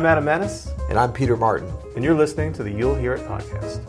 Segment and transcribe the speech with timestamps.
[0.00, 1.70] I'm Adam Maness, And I'm Peter Martin.
[1.94, 3.84] and you're listening to the You'll Hear It podcast.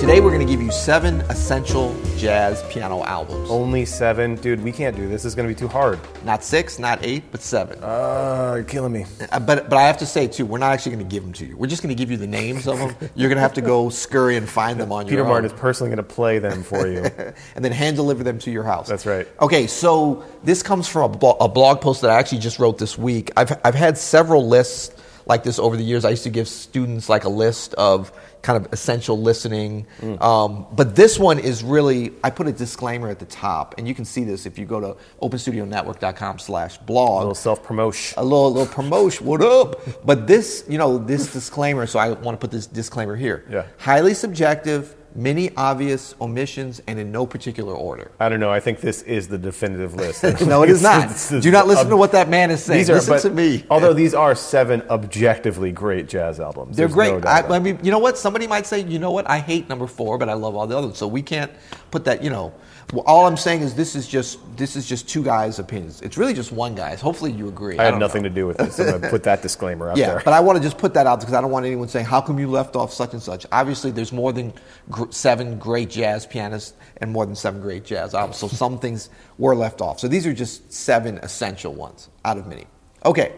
[0.00, 3.50] Today we're going to give you seven essential jazz piano albums.
[3.50, 4.34] Only seven.
[4.34, 5.22] Dude, we can't do this.
[5.22, 5.98] This is going to be too hard.
[6.24, 7.82] Not six, not eight, but seven.
[7.82, 9.06] Uh, you're killing me.
[9.32, 11.32] Uh, but but I have to say too, we're not actually going to give them
[11.34, 11.56] to you.
[11.56, 12.94] We're just going to give you the names of them.
[13.14, 15.26] You're going to have to go scurry and find them on Peter your own.
[15.26, 17.04] Peter Martin is personally going to play them for you.
[17.54, 18.88] and then hand deliver them to your house.
[18.88, 19.26] That's right.
[19.40, 23.30] Okay, so this comes from a blog post that I actually just wrote this week.
[23.36, 24.94] I've I've had several lists
[25.26, 26.04] like this over the years.
[26.04, 29.86] I used to give students like a list of kind of essential listening.
[30.00, 30.20] Mm.
[30.20, 33.94] Um, but this one is really, I put a disclaimer at the top, and you
[33.94, 37.10] can see this if you go to openstudionetwork.com slash blog.
[37.10, 38.18] A little self promotion.
[38.18, 39.26] a little, little promotion.
[39.26, 39.80] What up?
[40.04, 41.86] But this, you know, this disclaimer.
[41.86, 43.44] So I want to put this disclaimer here.
[43.50, 43.66] Yeah.
[43.78, 48.10] Highly subjective, many obvious omissions, and in no particular order.
[48.20, 48.50] I don't know.
[48.50, 50.22] I think this is the definitive list.
[50.46, 51.08] No, it is not.
[51.08, 52.78] This is- Do not listen um, to what that man is saying.
[52.78, 53.64] These are, listen but, to me.
[53.70, 56.76] Although these are seven objectively great jazz albums.
[56.76, 57.22] They're There's great.
[57.22, 58.16] no I, I mean, you know what?
[58.18, 59.28] Somebody might say, you know what?
[59.28, 60.96] I hate number four, but I love all the others.
[60.98, 61.50] So we can't
[61.90, 62.22] put that.
[62.22, 62.52] You know,
[62.92, 66.00] well, all I'm saying is this is just this is just two guys' opinions.
[66.02, 67.00] It's really just one guy's.
[67.00, 67.78] Hopefully you agree.
[67.78, 68.28] I had don't nothing know.
[68.28, 68.78] to do with this.
[68.80, 70.22] I'm going to put that disclaimer out Yeah, there.
[70.24, 72.20] but I want to just put that out because I don't want anyone saying, "How
[72.20, 74.52] come you left off such and such?" Obviously, there's more than
[74.90, 78.36] gr- seven great jazz pianists and more than seven great jazz albums.
[78.36, 80.00] So some things were left off.
[80.00, 82.66] So these are just seven essential ones out of many.
[83.04, 83.32] Okay.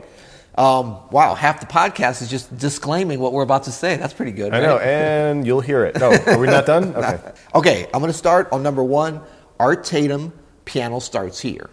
[0.56, 3.96] Um, wow, half the podcast is just disclaiming what we're about to say.
[3.96, 4.52] That's pretty good.
[4.52, 4.66] I right?
[4.66, 5.98] know, and you'll hear it.
[5.98, 6.94] No, are we not done?
[7.02, 7.32] Okay.
[7.54, 9.22] Okay, I'm going to start on number one.
[9.58, 10.32] Art Tatum,
[10.64, 11.70] piano starts here.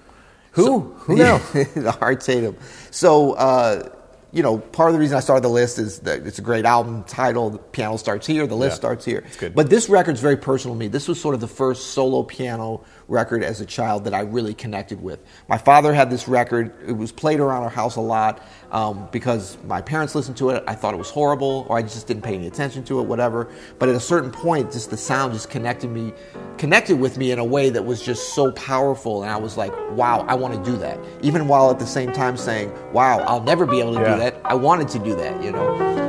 [0.52, 0.80] Who?
[0.80, 1.42] Who now?
[2.02, 2.56] Art Tatum.
[2.92, 3.90] So, uh,
[4.32, 6.66] you know, part of the reason I started the list is that it's a great
[6.66, 7.50] album title.
[7.50, 8.46] The piano starts here.
[8.46, 9.24] The list Yeah, starts here.
[9.26, 9.56] it's good.
[9.56, 10.88] But this record's very personal to me.
[10.88, 14.54] This was sort of the first solo piano record as a child that I really
[14.54, 15.20] connected with.
[15.48, 16.72] My father had this record.
[16.88, 20.64] It was played around our house a lot um, because my parents listened to it.
[20.68, 23.50] I thought it was horrible, or I just didn't pay any attention to it, whatever.
[23.80, 26.14] But at a certain point, just the sound just connected me,
[26.58, 29.74] connected with me in a way that was just so powerful, and I was like,
[29.92, 33.44] "Wow, I want to do that." Even while at the same time saying, "Wow, I'll
[33.44, 34.14] never be able to Yeah.
[34.14, 36.09] do that." I wanted to do that, you know.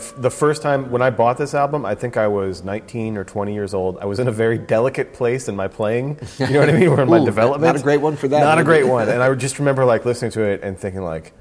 [0.00, 3.16] The, f- the first time when I bought this album, I think I was 19
[3.16, 3.98] or 20 years old.
[3.98, 6.18] I was in a very delicate place in my playing.
[6.38, 6.88] You know what I mean?
[6.88, 7.62] Or in my Ooh, development.
[7.74, 9.08] not a great one for that, Not a great one.
[9.08, 11.32] And I just remember like listening to it and thinking like,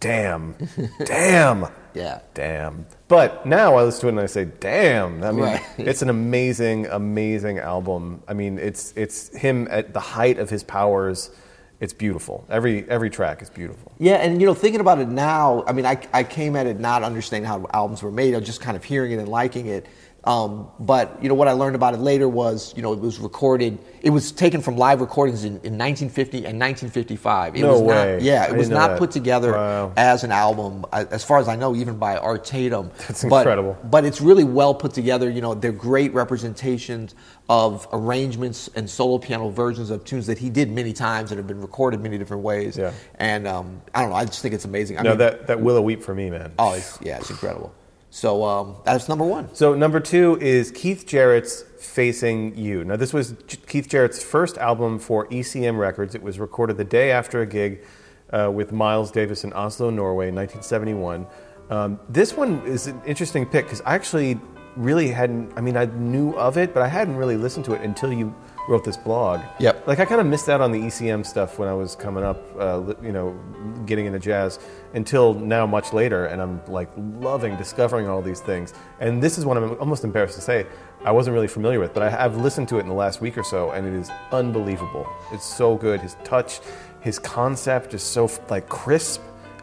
[0.00, 0.54] damn,
[1.04, 2.20] damn, Yeah.
[2.34, 2.86] damn.
[3.08, 5.22] But now I listen to it and I say, damn.
[5.22, 5.62] I mean, Right.
[5.78, 8.22] it's an amazing, amazing album.
[8.28, 11.30] I mean, it's it's him at the height of his powers.
[11.80, 12.44] It's beautiful.
[12.50, 13.92] Every every track is beautiful.
[13.98, 16.78] Yeah, and you know, thinking about it now, I mean, I, I came at it
[16.78, 19.66] not understanding how albums were made, I was just kind of hearing it and liking
[19.66, 19.86] it.
[20.24, 23.18] Um, but you know, what I learned about it later was, you know, it was
[23.18, 23.78] recorded.
[24.02, 27.56] It was taken from live recordings in, in 1950 and 1955.
[27.56, 28.12] It No was way.
[28.16, 28.98] Not, yeah, I it was didn't that.
[28.98, 29.92] put together Wow.
[29.96, 32.90] as an album, uh, as far as I know, even by Art Tatum.
[33.08, 33.78] That's But- incredible.
[33.84, 35.30] but it's really well put together.
[35.30, 37.14] You know, they're great representations
[37.48, 41.46] of arrangements and solo piano versions of tunes that he did many times that have
[41.46, 42.76] been recorded many different ways.
[42.76, 42.92] Yeah.
[43.18, 44.16] And um, I don't know.
[44.16, 44.98] I just think it's amazing.
[44.98, 46.52] I No, mean, that that Willow Weep for me, man.
[46.58, 47.72] oh, it's, yeah, it's incredible.
[48.10, 49.54] So um, that's number one.
[49.54, 53.36] So number two is Keith Jarrett's "Facing You." Now, this was
[53.68, 56.16] Keith Jarrett's first album for ECM Records.
[56.16, 57.84] It was recorded the day after a gig
[58.32, 61.26] uh, with Miles Davis in Oslo, Norway, in 1971.
[61.70, 64.40] Um, this one is an interesting pick because I actually
[64.74, 65.52] really hadn't.
[65.56, 68.34] I mean, I knew of it, but I hadn't really listened to it until you
[68.68, 69.40] wrote this blog.
[69.58, 69.86] Yep.
[69.86, 72.42] Like I kind of missed out on the ECM stuff when I was coming up,
[72.58, 73.38] uh, you know,
[73.86, 74.58] getting into jazz
[74.94, 78.74] until now, much later, and I'm like loving discovering all these things.
[79.00, 80.66] And this is one I'm almost embarrassed to say
[81.04, 83.38] I wasn't really familiar with, but I have listened to it in the last week
[83.38, 85.08] or so, and it is unbelievable.
[85.32, 86.00] It's so good.
[86.00, 86.60] His touch,
[87.00, 89.22] his concept is so like crisp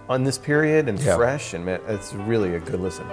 [0.09, 3.07] on this period and fresh, and man, it's really a good listen.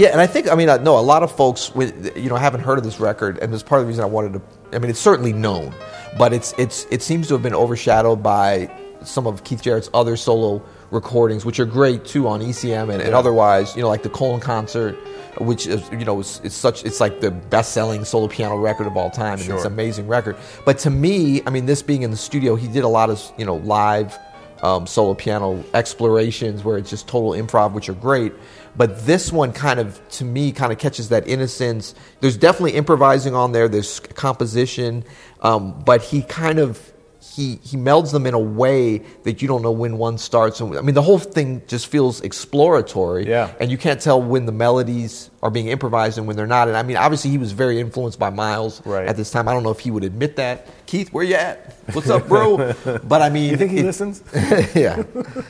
[0.00, 2.36] Yeah, and I think I mean I know a lot of folks with you know
[2.36, 4.42] haven't heard of this record, and it's part of the reason I wanted to.
[4.74, 5.74] I mean, it's certainly known,
[6.16, 8.70] but it's it's it seems to have been overshadowed by
[9.02, 13.14] some of Keith Jarrett's other solo recordings, which are great too on ECM and, and
[13.14, 13.76] otherwise.
[13.76, 14.96] You know, like the Köln concert,
[15.36, 18.96] which is you know is, is such it's like the best-selling solo piano record of
[18.96, 20.36] all time, and it's an amazing record.
[20.64, 23.20] But to me, I mean, this being in the studio, he did a lot of
[23.36, 24.18] you know live
[24.62, 28.32] um, solo piano explorations where it's just total improv, which are great.
[28.76, 31.94] But this one kind of, to me, kind of catches that innocence.
[32.20, 33.68] There's definitely improvising on there.
[33.68, 35.04] There's composition,
[35.40, 39.60] um, but he kind of he he melds them in a way that you don't
[39.62, 40.58] know when one starts.
[40.60, 43.28] And I mean, the whole thing just feels exploratory.
[43.28, 43.52] Yeah.
[43.60, 46.68] And you can't tell when the melodies are being improvised and when they're not.
[46.68, 49.06] And I mean, obviously, he was very influenced by Miles Right.
[49.06, 49.48] at this time.
[49.48, 50.66] I don't know if he would admit that.
[50.86, 51.76] Keith, where you at?
[51.92, 52.72] What's up, bro?
[53.04, 54.22] But I mean, You think he it- listens?
[54.74, 55.02] yeah,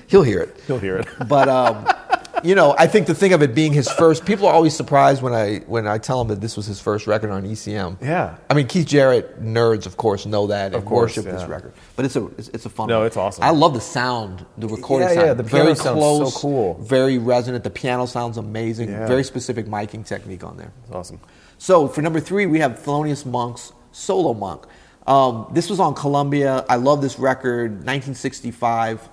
[0.08, 0.56] he'll hear it.
[0.66, 1.06] He'll hear it.
[1.28, 1.86] But um,
[2.42, 5.22] you know, I think the thing of it being his first, people are always surprised
[5.22, 7.98] when I when I tell them that this was his first record on ECM.
[8.00, 8.36] Yeah.
[8.48, 11.72] I mean, Keith Jarrett nerds, of course, know that and course, worship this record.
[11.96, 12.88] But it's a it's, it's a fun.
[12.88, 13.06] No, one.
[13.06, 13.44] it's awesome.
[13.44, 15.26] I love the sound, the recording Yeah, sound.
[15.26, 16.74] yeah, the piano very sounds close, so cool.
[16.82, 17.64] very resonant.
[17.64, 18.90] The piano sounds amazing.
[18.90, 19.06] Yeah.
[19.06, 20.72] Very specific miking technique on there.
[20.84, 21.20] It's awesome.
[21.58, 24.64] So for number three, we have Thelonious Monk's Solo Monk.
[25.06, 26.64] Um, this was on Columbia.
[26.68, 29.08] I love this record, 1965.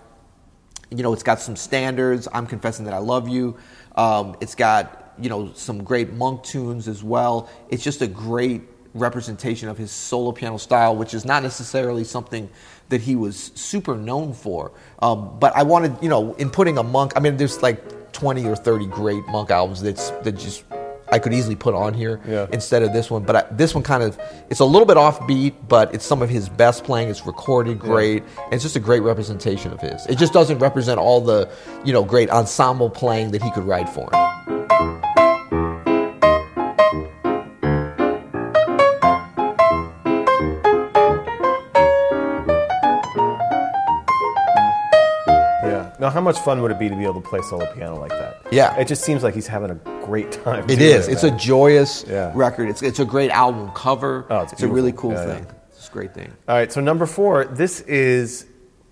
[0.90, 2.28] You know, it's got some standards.
[2.34, 3.58] I'm confessing that I love you.
[3.96, 7.50] Um, it's got you know some great monk tunes as well.
[7.70, 8.62] It's just a great
[8.94, 12.50] representation of his solo piano style, which is not necessarily something
[12.90, 14.72] that he was super known for.
[15.00, 18.46] Um, but I wanted, you know, in putting a monk, I mean, there's like 20
[18.46, 20.64] or 30 great monk albums that's that just
[21.12, 22.48] I could easily put on here Yeah.
[22.52, 23.24] instead of this one.
[23.24, 24.20] But I, this one kind of
[24.50, 27.10] it's a little bit offbeat, but it's some of his best playing.
[27.10, 30.06] It's recorded great, and it's just a great representation of his.
[30.08, 31.50] It just doesn't represent all the
[31.86, 35.38] you know great ensemble playing that he could write for him.
[45.64, 45.92] Yeah.
[46.00, 48.12] Now, how much fun would it be to be able to play solo piano like
[48.12, 48.42] that?
[48.52, 48.76] Yeah.
[48.78, 49.76] It just seems like he's having a
[50.08, 50.70] great time.
[50.70, 51.08] It is.
[51.08, 52.32] It's a joyous Yeah.
[52.34, 52.70] record.
[52.70, 54.26] It's it's a great album cover.
[54.30, 55.46] Oh, it's a really cool Yeah, thing.
[55.46, 55.52] yeah.
[55.76, 56.32] It's a great thing.
[56.48, 58.46] All right, so number four, this is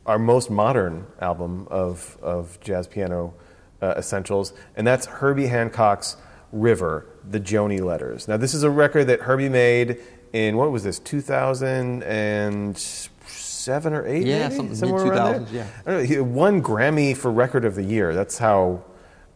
[0.05, 3.33] our most modern album of, of jazz piano
[3.81, 6.17] uh, essentials, and that's Herbie Hancock's
[6.51, 8.27] River, the Joni Letters.
[8.27, 9.97] Now, this is a record that Herbie made
[10.31, 14.25] in, what was this, 2007 or 8?
[14.25, 14.55] Yeah, maybe?
[14.55, 15.63] something Somewhere around mid-2000s, there?
[15.63, 15.67] yeah.
[15.85, 18.13] I don't know, he won Grammy for Record of the Year.
[18.13, 18.83] That's how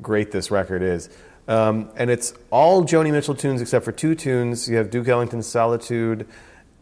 [0.02, 1.10] great this record is.
[1.50, 4.70] Um, and it's all Joni Mitchell tunes except for two tunes.
[4.70, 6.28] You have Duke Ellington's Solitude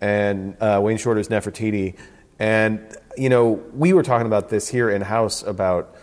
[0.01, 1.97] and uh, Wayne Shorter's Nefertiti.
[2.37, 5.95] And, you know, we were talking about this here in house about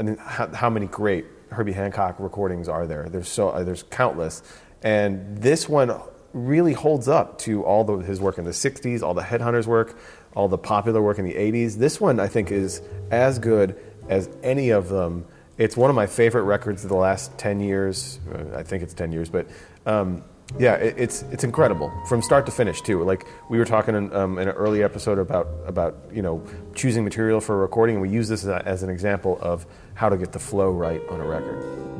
[0.00, 3.08] I mean, how, how many great Herbie Hancock recordings are there.
[3.08, 4.42] There's, so, uh, there's countless.
[4.82, 5.92] And this one
[6.32, 9.98] really holds up to all the, his work in the 60s, all the Headhunters work,
[10.34, 11.76] all the popular work in the 80s.
[11.76, 12.80] This one, I think, is
[13.10, 13.78] as good
[14.08, 15.26] as any of them.
[15.58, 18.18] It's one of my favorite records of the last 10 years.
[18.30, 19.46] Uh, I think it's 10 years, but
[19.86, 20.22] um,
[20.58, 23.02] yeah, it, it's, it's incredible from start to finish, too.
[23.02, 26.44] Like we were talking in, um, in an early episode about, about you know,
[26.74, 29.66] choosing material for a recording, and we use this as, a, as an example of
[29.94, 31.95] how to get the flow right on a record.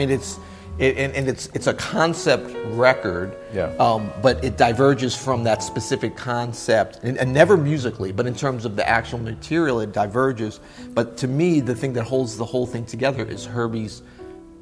[0.00, 0.38] Mean, it's
[0.78, 3.36] it, and, and it's it's a concept record.
[3.52, 3.64] Yeah.
[3.78, 8.64] Um, but it diverges from that specific concept, and, and never musically, but in terms
[8.64, 10.60] of the actual material, it diverges.
[10.94, 14.02] But to me, the thing that holds the whole thing together is Herbie's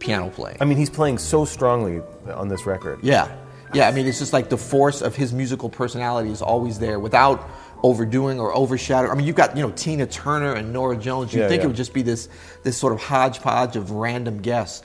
[0.00, 0.58] piano playing.
[0.60, 2.02] I mean, he's playing so strongly
[2.32, 2.98] on this record.
[3.02, 3.28] Yeah.
[3.74, 6.98] Yeah, I mean, it's just like the force of his musical personality is always there
[6.98, 7.48] without
[7.82, 9.12] overdoing or overshadowing.
[9.12, 11.34] I mean, you've got, you know, Tina Turner and Norah Jones.
[11.34, 11.64] You'd Yeah, think yeah.
[11.64, 12.30] it would just be this,
[12.62, 14.82] this sort of hodgepodge of random guests,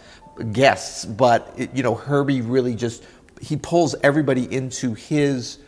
[0.52, 1.06] guests.
[1.06, 3.04] But, it, you know, Herbie really just,
[3.42, 5.60] he pulls everybody into his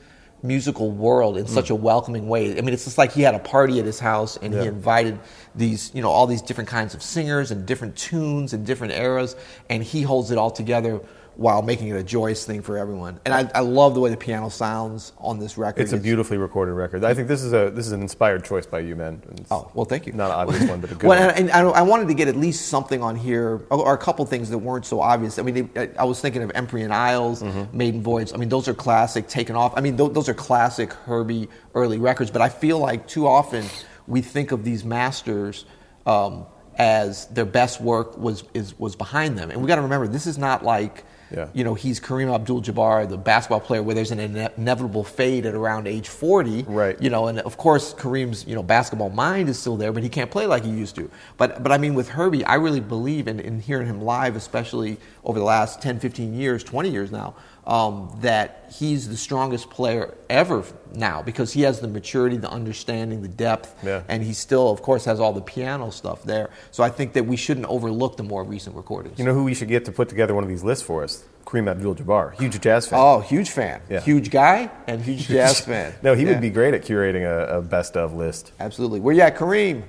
[0.43, 2.55] musical world in such a welcoming way.
[2.55, 5.19] I mean, it's just like he had a party at his house and he invited
[5.55, 9.35] these, you know, all these different kinds of singers and different tunes and different eras,
[9.69, 11.01] and he holds it all together
[11.37, 13.19] while making it a joyous thing for everyone.
[13.25, 15.81] And I, I love the way the piano sounds on this record.
[15.81, 17.03] It's a beautifully recorded record.
[17.03, 19.21] I think this is a this is an inspired choice by you, man.
[19.31, 20.13] It's Oh well, thank you.
[20.13, 21.35] Not an obvious one, but a good well, one.
[21.35, 24.25] and, and I, I wanted to get at least something on here, or a couple
[24.25, 25.37] things that weren't so obvious.
[25.37, 27.77] I mean, they, I was thinking of Empyrean Isles, Mm-hmm.
[27.77, 28.33] Maiden Voyage.
[28.33, 29.73] I mean, those are classic, taken off.
[29.77, 32.31] I mean, th- those are classic Herbie early records.
[32.31, 33.65] But I feel like too often
[34.07, 35.65] we think of these masters
[36.05, 36.45] um,
[36.77, 40.27] as their best work was is was behind them, and we got to remember this
[40.27, 41.03] is not like.
[41.31, 41.47] Yeah.
[41.53, 45.55] You know, he's Kareem Abdul-Jabbar, the basketball player, where there's an ine- inevitable fade at
[45.55, 46.63] around age 40.
[46.63, 47.01] Right.
[47.01, 50.09] You know, and of course Kareem's you know basketball mind is still there, but he
[50.09, 51.09] can't play like he used to.
[51.37, 54.97] But but I mean with Herbie, I really believe in, in hearing him live, especially
[55.23, 57.33] over the last 10, 15 years, 20 years now,
[57.65, 60.63] um, that he's the strongest player ever
[60.93, 64.03] now because he has the maturity, the understanding, the depth, Yeah.
[64.07, 66.51] and he still, of course, has all the piano stuff there.
[66.71, 69.17] So I think that we shouldn't overlook the more recent recordings.
[69.17, 71.14] You know who we should get to put together one of these lists for us?
[71.45, 72.99] Kareem Abdul-Jabbar, huge jazz fan.
[72.99, 73.99] Oh, huge fan, Yeah.
[74.01, 75.93] huge guy, and huge jazz fan.
[76.01, 76.29] No, he Yeah.
[76.31, 78.51] would be great at curating a, a best of list.
[78.59, 78.99] Absolutely.
[78.99, 79.83] Where you at, Kareem?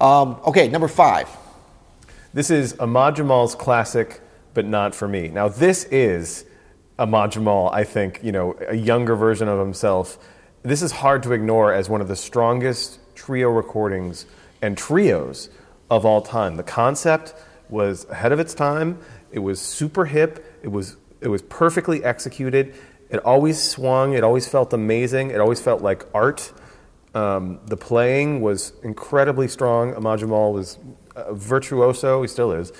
[0.00, 1.28] Um, okay, number five.
[2.34, 4.20] This is Ahmad Jamal's classic,
[4.54, 5.28] but not for me.
[5.28, 6.44] Now, this is
[6.98, 10.18] Ahmad Jamal, I think, you know, a younger version of himself.
[10.62, 14.26] This is hard to ignore as one of the strongest trio recordings
[14.60, 15.48] and trios
[15.90, 16.56] of all time.
[16.56, 17.34] The concept
[17.68, 18.98] was ahead of its time.
[19.32, 20.44] It was super hip.
[20.62, 22.74] It was it was perfectly executed.
[23.10, 24.12] It always swung.
[24.14, 25.30] It always felt amazing.
[25.30, 26.52] It always felt like art.
[27.14, 29.94] Um, the playing was incredibly strong.
[29.94, 30.78] Ahmad Jamal was
[31.14, 32.22] a virtuoso.
[32.22, 32.72] He still is.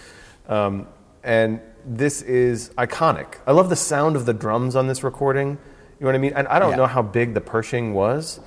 [0.48, 0.88] Um,
[1.22, 3.34] and this is iconic.
[3.46, 5.50] I love the sound of the drums on this recording.
[5.50, 5.56] You
[6.00, 6.32] know what I mean?
[6.34, 6.76] And I don't Yeah.
[6.76, 8.40] know how big the Pershing was,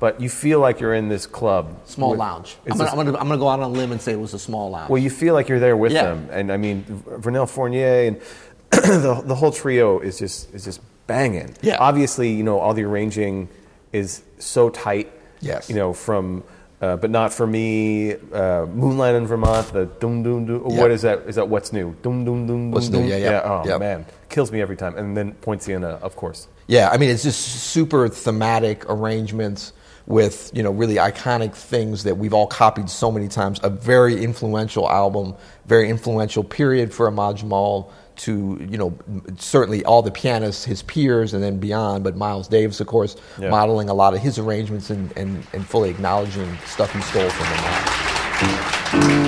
[0.00, 1.80] but you feel like you're in this club.
[1.86, 2.56] Small with- lounge.
[2.70, 4.34] I'm gonna, I'm, gonna, I'm gonna go out on a limb and say it was
[4.34, 4.90] a small lounge.
[4.90, 6.04] well, you feel like you're there with Yeah.
[6.04, 8.20] them, and I mean, Vernell Fournier and
[8.70, 11.54] the, the whole trio is just is just banging.
[11.62, 11.78] Yeah.
[11.80, 13.48] Obviously, you know, all the arranging
[13.92, 15.10] is so tight.
[15.40, 15.68] Yes.
[15.70, 16.44] You know, from
[16.82, 18.12] uh, but not for me.
[18.32, 19.72] Uh, Moonlight in Vermont.
[19.72, 20.62] The dum dum dum.
[20.68, 20.78] Yep.
[20.78, 21.20] What is that?
[21.26, 21.96] Is that what's new?
[22.02, 22.70] Dum dum dum.
[22.70, 23.20] What's dum, new, dum.
[23.20, 23.40] yeah, yeah.
[23.44, 23.80] Oh Yep.
[23.80, 24.96] man, kills me every time.
[24.98, 26.46] And then Poinciana, of course.
[26.66, 29.72] yeah, I mean, it's just super thematic arrangements
[30.08, 33.60] with you know really iconic things that we've all copied so many times.
[33.62, 35.34] A very influential album,
[35.66, 37.92] very influential period for Ahmad Jamal.
[38.22, 38.98] To you know,
[39.38, 42.02] certainly all the pianists, his peers, and then beyond.
[42.02, 43.50] But Miles Davis, of course, Yeah.
[43.50, 47.46] modeling a lot of his arrangements and, and, and fully acknowledging stuff he stole from
[47.46, 49.27] Ahmad.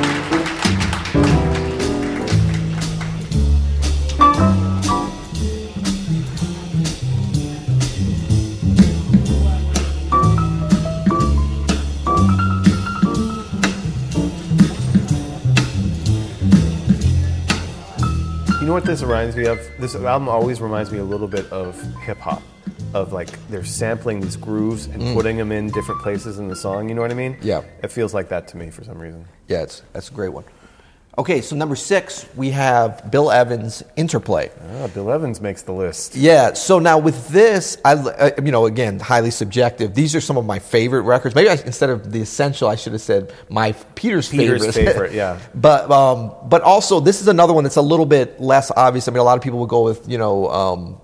[18.90, 19.70] This reminds me of?
[19.78, 22.42] This album always reminds me a little bit of hip hop,
[22.92, 26.88] of like they're sampling these grooves and putting them in different places in the song.
[26.88, 27.34] You know what I mean?
[27.36, 27.44] Mm.
[27.44, 27.62] Yeah.
[27.84, 29.24] It feels like that to me for some reason.
[29.46, 30.44] Yeah, it's, that's a great one.
[31.18, 34.50] Okay, so number six, we have Bill Evans' Interplay.
[34.74, 36.14] Ah, Bill Evans makes the list.
[36.14, 39.92] Yeah, so now with this, I, I- you know, again, highly subjective.
[39.92, 41.34] These are some of my favorite records.
[41.34, 44.92] Maybe I, instead of the essential, I should have said my Peter's, Peter's favorite.
[44.92, 45.38] favorite, yeah.
[45.54, 49.08] but um, but also this is another one that's a little bit less obvious.
[49.08, 50.48] I mean, a lot of people would go with you know.
[50.48, 51.00] Um,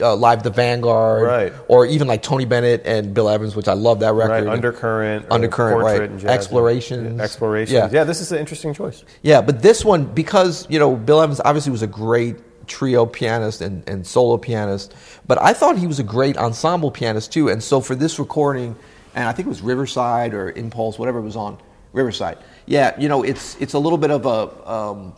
[0.00, 1.52] uh, Live the Vanguard, Right.
[1.68, 4.44] Or even like Tony Bennett and Bill Evans, which I love that record.
[4.44, 6.20] Right, Undercurrent, Undercurrent, Portrait right.
[6.22, 6.30] and.
[6.30, 7.16] Explorations.
[7.16, 7.72] Yeah, Explorations.
[7.72, 7.88] Yeah.
[7.90, 8.04] Yeah.
[8.04, 9.04] this is an interesting choice.
[9.22, 12.36] Yeah, but this one because you know Bill Evans obviously was a great
[12.66, 14.94] trio pianist and, and solo pianist,
[15.26, 17.48] but I thought he was a great ensemble pianist too.
[17.48, 18.76] And so for this recording,
[19.14, 21.58] and I think it was Riverside or Impulse, whatever it was on
[21.92, 22.38] Riverside.
[22.66, 25.14] Yeah, you know it's it's a little bit of a um,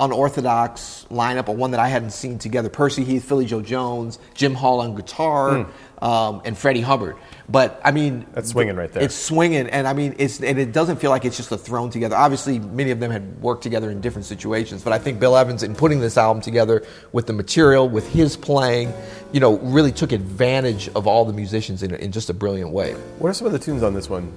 [0.00, 2.68] unorthodox lineup, or one that I hadn't seen together.
[2.68, 5.66] Percy Heath, Philly Joe Jones, Jim Hall on guitar,
[6.00, 7.16] um, and Freddie Hubbard.
[7.48, 9.02] But I mean, That's swinging right there.
[9.02, 11.90] It's swinging, and I mean, it's and it doesn't feel like it's just a thrown
[11.90, 12.16] together.
[12.16, 15.62] Obviously, many of them had worked together in different situations, but I think Bill Evans,
[15.62, 18.92] in putting this album together with the material, with his playing,
[19.32, 22.94] you know, really took advantage of all the musicians in, in just a brilliant way.
[23.18, 24.32] What are some of the tunes on this one?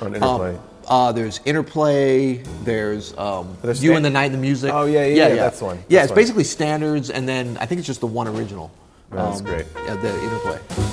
[0.00, 0.58] On Um, Interplay?
[0.86, 2.36] Uh, there's interplay.
[2.64, 4.72] There's um, you sta- and the night, and the music.
[4.72, 5.84] Oh, yeah, yeah, yeah, that's the one.
[5.88, 6.16] Yeah, it's one.
[6.16, 8.70] basically standards, and then I think it's just the one original.
[9.12, 9.66] Um, that's great.
[9.86, 10.83] Yeah, the interplay.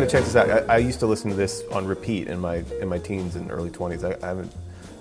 [0.00, 0.70] To check this out.
[0.70, 3.50] I, I used to listen to this on repeat in my in my teens and
[3.50, 4.04] early 20s.
[4.04, 4.52] I, I haven't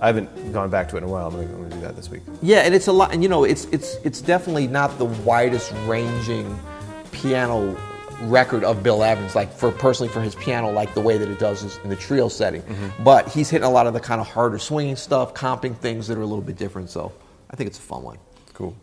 [0.02, 1.28] I haven't gone back to it in a while.
[1.28, 2.22] I'm gonna, I'm gonna do that this week.
[2.42, 3.14] Yeah, and it's a lot.
[3.14, 6.58] And you know, it's it's it's definitely not the widest ranging
[7.12, 7.78] piano
[8.24, 11.40] record of Bill Evans, like for personally for his piano, like the way that it
[11.40, 12.62] does in the trio setting.
[12.62, 13.04] Mm-hmm.
[13.04, 16.18] But he's hitting a lot of the kind of harder swinging stuff, comping things that
[16.18, 16.90] are a little bit different.
[16.90, 17.12] So
[17.50, 18.18] I think it's a fun one.
[18.54, 18.75] Cool.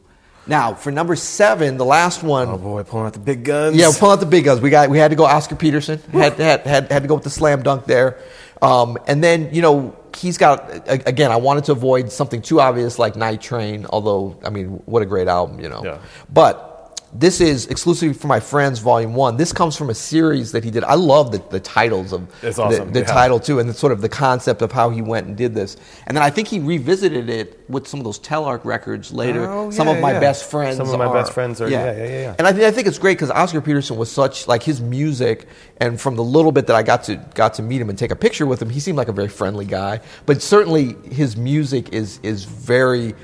[0.46, 2.48] Now for number seven, the last one.
[2.48, 3.76] Oh boy, pulling out the big guns.
[3.76, 4.60] Yeah, pulling out the big guns.
[4.60, 6.00] We got we had to go Oscar Peterson.
[6.12, 8.18] Had had had, had to go with the slam dunk there.
[8.60, 11.30] Um, and then you know he's got again.
[11.30, 13.86] I wanted to avoid something too obvious like Night Train.
[13.86, 15.82] Although I mean, what a great album, you know.
[15.84, 15.98] Yeah.
[16.32, 16.71] But
[17.14, 19.36] this is exclusively for my friends, Volume One.
[19.36, 20.82] This comes from a series that he did.
[20.84, 23.06] I love the, the titles of It's the- awesome, the, yeah.
[23.06, 25.76] title too, and the sort of the concept of how he went and did this.
[26.06, 29.46] And then I think he revisited it with some of those Telarc records later.
[29.46, 30.20] Oh, some yeah, of my yeah.
[30.20, 30.78] best friends.
[30.78, 32.34] Some of my are- best friends are- yeah, yeah, yeah, yeah.
[32.38, 35.46] And I, think I think it's great because Oscar Peterson was such like his music,
[35.78, 38.10] and from the little bit that I got to got to meet him and take
[38.10, 40.00] a picture with him, he seemed like a very friendly guy.
[40.24, 43.14] But certainly his music is is very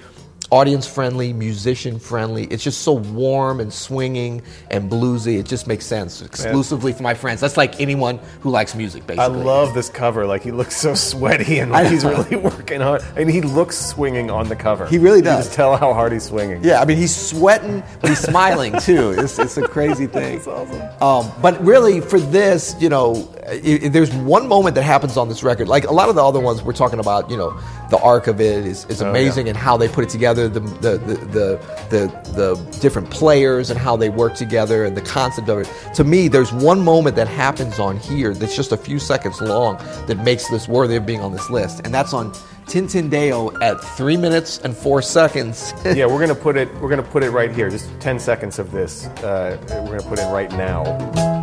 [0.51, 2.45] audience friendly, musician friendly.
[2.45, 5.39] It's just so warm and swinging and bluesy.
[5.39, 7.41] It just makes sense exclusively for my friends.
[7.41, 9.25] That's like anyone who likes music, basically.
[9.25, 10.27] I love this cover.
[10.27, 13.03] Like he looks so sweaty and like he's really working hard.
[13.17, 14.87] And he looks swinging on the cover.
[14.87, 15.45] He really You does.
[15.47, 16.65] just tell how hard he's swinging.
[16.65, 19.11] Yeah, I mean he's sweating, but he's smiling too.
[19.19, 20.37] It's, it's a crazy thing.
[20.37, 21.03] That's awesome.
[21.03, 25.29] Um, but really, for this, you know, i i there's one moment that happens on
[25.29, 25.69] this record.
[25.69, 27.59] Like a lot of the other ones, we're talking about, you know,
[27.91, 29.51] the arc of it is, is Oh, amazing yeah.
[29.51, 33.79] and how they put it together, the the, the the the the different players and
[33.79, 35.71] how they work together and the concept of it.
[35.95, 39.77] To me, there's one moment that happens on here that's just a few seconds long
[40.07, 42.33] that makes this worthy of being on this list, and that's on
[42.67, 45.73] Tin Tin Deo at three minutes and four seconds.
[45.85, 46.69] yeah, we're gonna put it.
[46.81, 47.71] We're gonna put it right here.
[47.71, 49.07] Just ten seconds of this.
[49.25, 49.57] Uh,
[49.89, 51.38] we're gonna put in right now.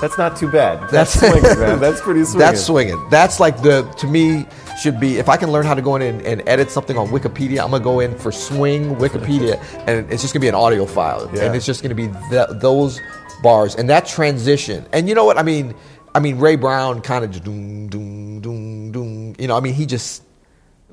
[0.00, 0.88] That's not too bad.
[0.90, 1.80] That's, swinging, man.
[1.80, 2.38] That's pretty swinging.
[2.38, 3.08] That's swinging.
[3.10, 4.46] That's like the to me
[4.80, 7.08] should be if I can learn how to go in and, and edit something on
[7.08, 10.84] Wikipedia, I'm gonna go in for swing Wikipedia, and it's just gonna be an audio
[10.86, 11.44] file, Yeah.
[11.44, 13.00] and it's just gonna be th- those
[13.42, 14.86] bars and that transition.
[14.92, 15.74] And you know what I mean?
[16.14, 19.34] I mean Ray Brown kind of doom doom doom doom.
[19.38, 20.22] You know, I mean he just.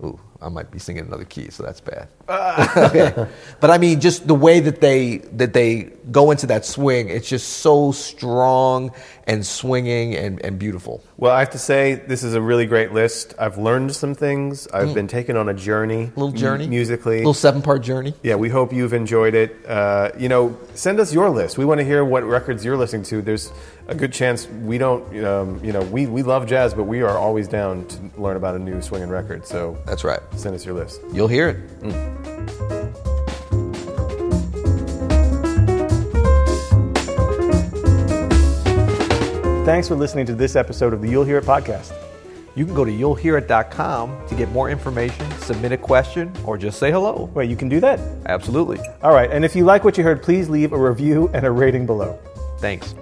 [0.03, 2.07] Ooh, I might be singing another key, so that's bad.
[2.93, 3.27] Okay.
[3.59, 7.27] But I mean, just the way that they that they go into that swing, it's
[7.29, 8.91] just so strong
[9.25, 11.01] and swinging and, and beautiful.
[11.17, 13.33] Well, I have to say, this is a really great list.
[13.39, 14.67] I've learned some things.
[14.67, 16.17] I've been taken on a journey, Mm.
[16.17, 17.17] Little journey, m- musically.
[17.19, 18.13] little seven part journey.
[18.21, 19.65] Yeah, we hope you've enjoyed it.
[19.65, 21.57] Uh, you know, send us your list.
[21.57, 23.21] We want to hear what records you're listening to.
[23.21, 23.51] There's
[23.87, 27.17] a good chance we don't, um, you know, we, we love jazz, but we are
[27.17, 29.45] always down to learn about a new swinging record.
[29.45, 30.21] So That's right.
[30.35, 31.01] Send us your list.
[31.13, 31.81] You'll hear it.
[31.81, 32.23] Mm.
[39.65, 41.93] Thanks for listening to this episode of the You'll Hear It podcast.
[42.55, 46.91] You can go to you'llhearit.com to get more information, submit a question, or just say
[46.91, 47.29] hello.
[47.33, 47.99] Wait, you can do that?
[48.25, 48.79] Absolutely.
[49.01, 51.51] All right, and if you like what you heard, please leave a review and a
[51.51, 52.19] rating below.
[52.59, 52.93] Thanks.